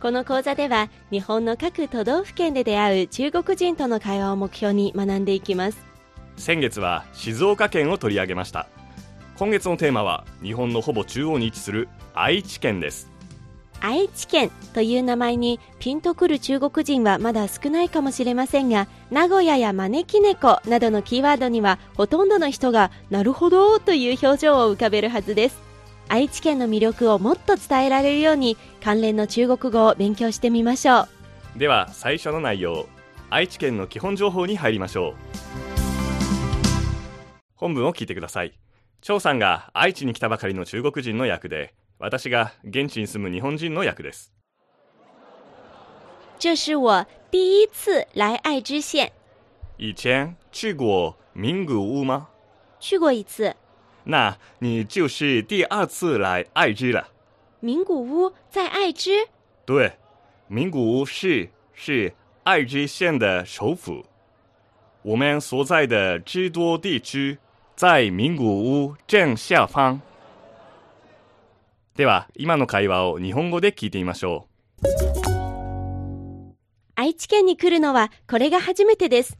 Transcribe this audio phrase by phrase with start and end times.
[0.00, 5.78] この講座では日本の各都道府県で出会う中国人との会話を目標に学んでいきます。
[6.36, 8.68] 先月は静岡県を取り上げました。
[9.36, 13.10] 今月のテーマは日本のほぼ中央に位置する愛知県です。
[13.80, 25.67] 愛知県という名前にピンとくる中国人はまだ少ないかもしれませんが名古屋や招き猫などのキーワードにはほとんどの人がなるほどという表情を浮かべるはずです
[26.08, 31.08] 愛知県の魅力をもっと伝えられるように関連の中国語を勉強してみましょ
[31.56, 31.58] う。
[31.58, 32.86] では最初の内容
[33.30, 35.14] 愛知県の基本情報に入りましょう。
[37.54, 38.58] 本文を聞いてください。
[39.00, 44.32] 張さんが愛知に来たばかりの中国人の役で私が現地に住む日本人の役です。
[46.38, 49.12] 这是我第一次来爱知县。
[49.76, 52.28] 以前去过名古屋吗？
[52.80, 53.54] 去过一次
[54.10, 57.08] 那你就是第二次来爱知了。
[57.60, 59.10] 名古屋在爱知？
[59.66, 59.92] 对
[60.46, 64.06] 名古屋市是爱知县的首府。
[65.02, 67.36] 我们所在的知多地区
[67.76, 70.00] 在名古屋正下方。
[71.94, 74.46] では今の会話を日本語で聞いてみましょ
[76.94, 79.36] 愛知県に来るのはこれが初めてです。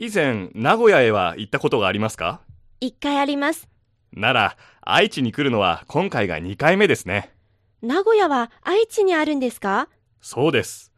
[0.00, 2.40] う以前名古屋へは行ったことがありますか？
[2.80, 3.68] 一回あります
[4.12, 7.32] なら愛知に来るのは今回が2回目ですね。
[7.82, 9.88] 名古屋は愛知にあるんですか？
[10.20, 10.92] そうです。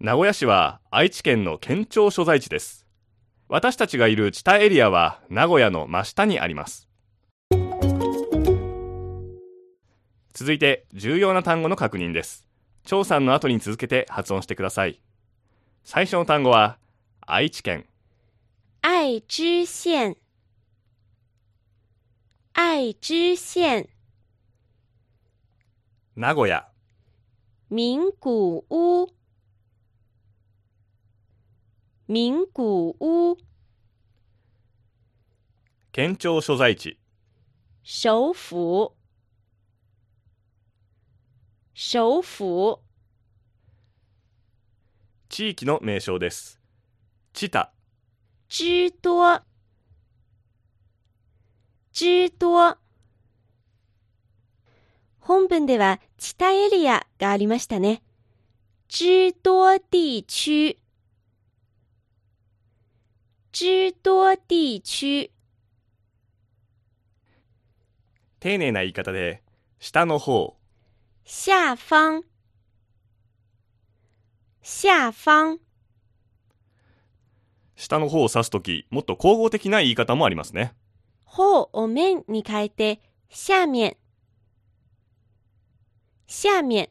[0.00, 2.86] 名古屋市は愛知県の県庁所在地です。
[3.48, 6.88] 私たちがいる知多エリアは名古屋の真下にあります。
[10.32, 12.48] 続いて重要な単語の確認です。
[12.84, 15.00] 張さんの後に続けて発音してください。
[15.84, 16.78] 最初の単語は
[17.26, 17.86] 愛知県。
[18.80, 20.16] 愛知县
[22.54, 23.88] 愛知县。
[26.14, 26.68] 名古屋。
[27.70, 29.08] 名古屋。
[32.06, 33.36] 名古屋。
[35.92, 36.98] 県庁所在地。
[37.82, 38.92] 首府。
[41.72, 42.80] 首府。
[45.30, 46.60] 地域の名称です。
[47.32, 47.72] 知多。
[48.50, 49.42] 知多
[51.92, 52.78] 知多
[55.20, 58.02] 本文では知多エリアがありましたね。
[58.88, 60.78] 知多地区。
[63.52, 65.30] 知多地区。
[68.40, 69.42] 丁寧な言い方で
[69.78, 70.56] 下の方。
[71.26, 72.22] 下方。
[74.62, 75.58] 下方。
[77.76, 80.74] 下の方を指すときもっと口語的な言い方もありますね
[81.32, 83.00] 方を面に変えて
[83.30, 83.96] 下面。
[86.26, 86.90] 下面。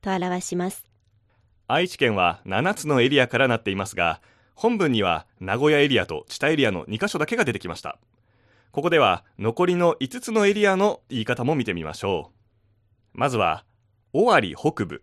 [0.00, 0.86] と表します。
[1.66, 4.20] 愛知県は7つのエリアからなっていますが
[4.54, 7.98] 本文には名古屋エリアと知多エリアの2カ所だけが出てきました。
[8.70, 12.30] ここでは残りの5つのエリアの言い方も見てみましょ
[13.14, 13.18] う。
[13.18, 13.64] まずは
[14.12, 15.02] 尾張北部。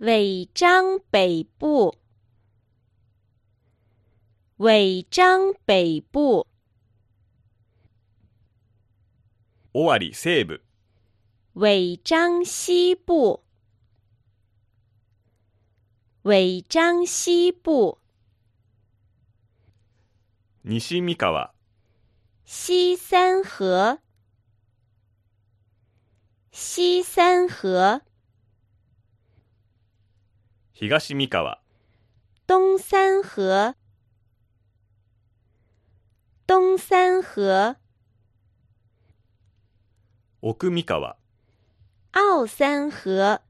[0.00, 1.92] 尾张北部
[4.58, 6.44] 尾张北部。
[9.72, 10.58] 尾張西部。
[11.52, 13.44] 尾张西部。
[16.22, 18.00] 尾张西部。
[22.44, 24.00] 西三河。
[26.50, 28.02] 西三河。
[30.72, 32.02] 西三河。
[32.44, 33.72] 東三河。
[33.72, 33.74] 东三河
[36.48, 37.76] 东三河。
[40.40, 41.16] 奥三河。
[42.14, 43.42] 奥三河。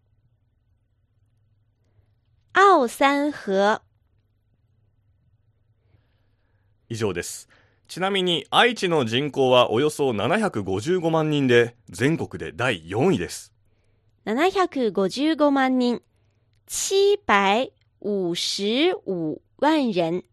[2.52, 3.82] 奥三河。
[6.88, 7.48] 以上です。
[7.86, 13.52] ちなみに愛知の人口はおよそ755万人で全国で第4位です。
[14.26, 16.02] 755万人。
[16.66, 20.24] 755万人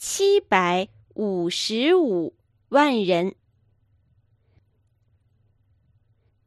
[0.00, 2.32] 755
[2.70, 3.36] 万人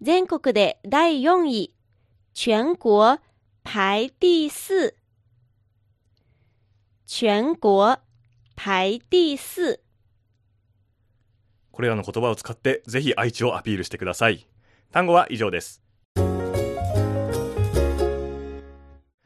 [0.01, 1.71] 全国で第4位
[2.33, 3.19] 全国
[3.63, 4.95] 排第四。
[7.05, 7.97] 全国
[8.55, 9.79] 排第四。
[11.71, 14.47] これらの言葉を使ってぜひ愛知をアピールしてください。
[14.91, 15.83] 単語は以上です。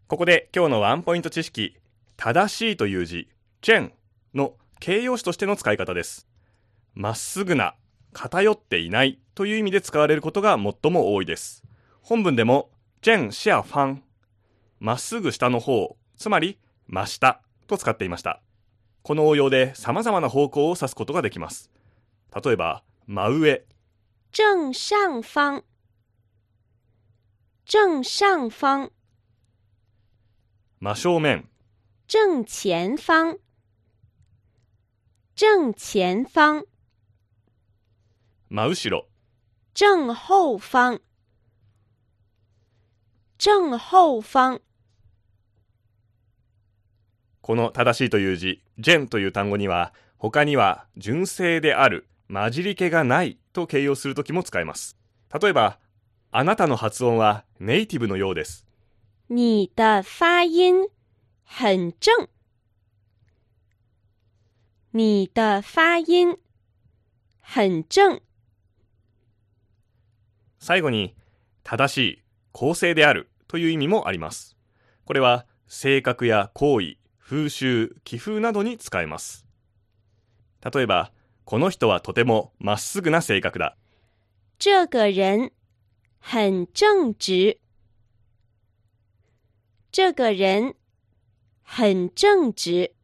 [0.09, 1.77] ここで今日のワンポイント知識、
[2.17, 3.29] 正しいという字、
[3.61, 3.93] チェン
[4.37, 6.27] の形容詞としての使い方です。
[6.93, 7.75] まっすぐな、
[8.13, 11.63] 偏っていないという意味で使われることが最も多いです。
[12.01, 12.69] 本文でも、
[13.01, 14.03] チェンシアファン、
[14.79, 16.57] まっすぐ下の方、つまり
[16.87, 18.41] 真下と使っていました。
[19.03, 21.69] この応用で様々な方向を指すことができます。
[22.43, 23.65] 例えば、真上、
[24.31, 25.63] 正上方。
[27.65, 28.91] 正上方。
[30.79, 31.49] 真正面、
[32.07, 33.46] 正前方。
[35.39, 36.65] 正前方。
[38.49, 39.05] 真後ろ、
[39.75, 40.99] 正後方。
[43.37, 44.61] 正後方。
[47.41, 54.97] この正しいという字、ジェンという単語には、他には純正である、混じり気がないと形容するときも使えます。
[55.39, 55.77] 例えば、
[56.31, 58.65] あなたの発音はネイティブのようです。
[59.29, 60.87] 你的发音
[61.45, 62.27] 很正。
[64.97, 66.39] 你的发音
[67.39, 68.19] 很正。
[70.57, 71.15] 最後に、
[71.63, 74.57] 正しい、公正であるという意味もあります。
[75.05, 79.45] これは、性格や行為、風習、気風などに使えます。
[80.73, 81.11] 例えば、
[81.45, 83.77] この人はとてもまっすぐな性格だ。
[84.57, 85.51] 这个人
[86.19, 87.59] 很正直。
[89.91, 90.73] 这个人
[91.61, 92.96] 很正直。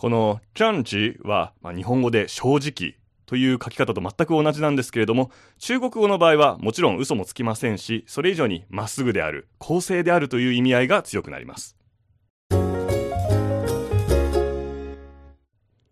[0.00, 2.94] このジャンジは、まあ、日本語で正直
[3.26, 11.76] という書き方と全く同じなんですけれども、中国語の場合はもちろん嘘もつきませんし、それ以上にまっすぐである、公正であるという意味合いが強くなります。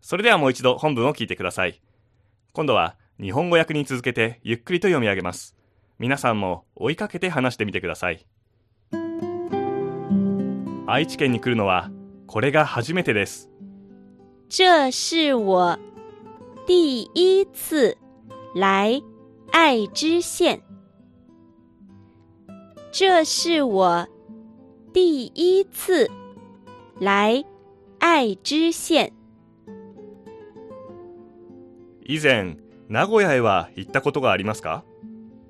[0.00, 1.78] それではもう一度本文を聞いてください。
[2.54, 5.54] 今度は日本語訳に続けてゆっくりと読み上げます。
[5.99, 8.25] 皆さんも追いかけて話してみてください。
[10.87, 11.90] 愛知県に来るのは
[12.26, 13.50] これが初めてです。
[14.50, 15.77] 这是我
[16.65, 17.98] 第一次
[18.54, 19.01] 来
[19.51, 20.62] 爱知县。
[22.92, 24.07] 这是我
[24.94, 26.10] 第一次
[27.00, 27.44] 来
[28.00, 29.12] 爱知县。
[32.06, 32.56] 以前、
[32.88, 34.83] 名古屋へは行ったことがありますか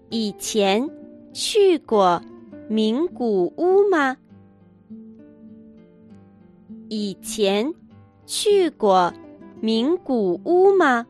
[0.10, 0.88] 以前
[1.34, 2.22] 去过
[2.70, 4.18] 名古屋吗？
[6.90, 7.74] 以前
[8.29, 9.15] 去过
[9.63, 11.07] 名古屋吗？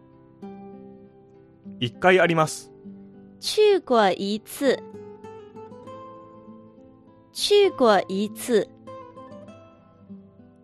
[1.80, 2.70] 一回あります。
[3.40, 4.78] 去过一次。
[7.32, 8.68] 去过一次。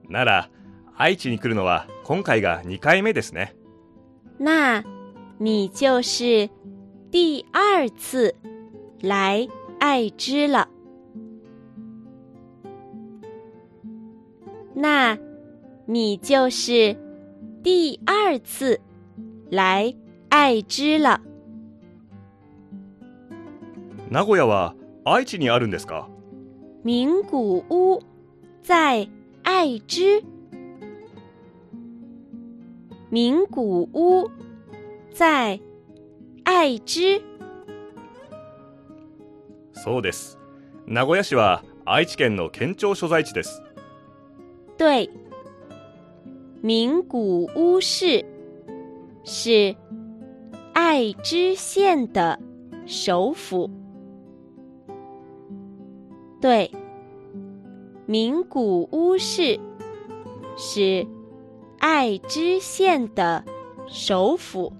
[0.09, 0.49] なら、
[0.97, 3.57] 愛知に来るのは今回が2回目ですね。
[4.39, 4.85] 那
[5.41, 6.49] 你就是
[7.11, 8.37] 第二次
[9.03, 9.49] 来
[9.81, 10.69] 爱知了。
[14.77, 15.19] 那
[15.87, 16.97] 你就是
[17.63, 18.81] 第二次
[19.51, 19.95] 来
[20.29, 21.21] 爱知了。
[24.11, 26.09] 名古屋は愛知にあるんですか？
[26.85, 28.01] 名古屋
[28.63, 29.09] 在
[29.43, 30.25] 爱知。
[33.11, 34.31] 名古屋
[35.13, 35.61] 在
[36.45, 37.23] 爱知。
[39.73, 40.39] そうです。
[40.87, 43.63] 名古屋市は愛知県の県庁所在地です。
[44.77, 45.11] 对，
[46.64, 48.26] 名古屋市
[49.24, 49.76] 是
[50.74, 52.40] 爱知县的
[52.86, 53.70] 首府。
[56.42, 56.72] 对，
[58.06, 59.60] 名古屋市
[60.58, 61.06] 是
[61.80, 63.44] 爱知县的
[63.88, 64.74] 首府。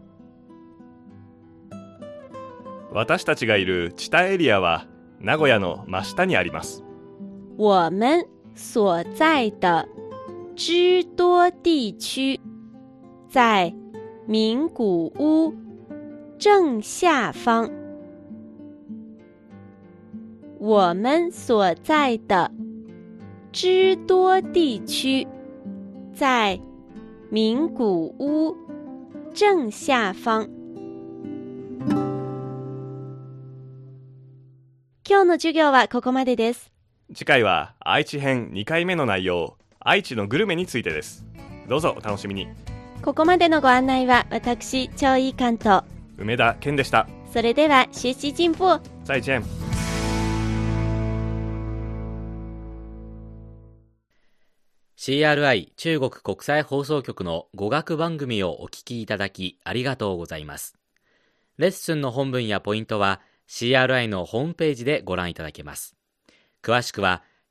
[2.92, 4.88] 私たちがいる知多エリアは
[5.20, 6.84] 名古屋の真下にあります。
[7.58, 8.26] 我们
[8.56, 9.88] 所在的
[10.57, 12.39] 知多地区
[13.29, 13.75] 在
[14.25, 15.53] 名古屋
[16.39, 17.69] 正下方。
[20.61, 22.53] 我们所在的
[23.51, 25.27] 知多地区
[26.15, 26.61] 在
[27.31, 28.57] 名古屋
[29.35, 30.49] 正下方。
[35.07, 36.71] 今日の授業はここまでです。
[37.13, 41.27] 次回は愛知編2回目の内容、愛知のグルメについてです。
[41.69, 42.49] どうぞお楽しみに。
[43.03, 45.83] ここまでのご案内は私超いい関東
[46.17, 47.07] 梅田健でした。
[47.31, 48.81] それではシシ進歩。
[49.05, 49.43] 再见。
[49.43, 49.65] 再见
[54.97, 60.79] CRI 中国国際放送局の語学番組をお聞きいただきありがとうございます。
[61.59, 65.95] レッスンの本文やポイントは CRI のホームページでご覧いただけます。
[66.63, 67.23] 詳しくは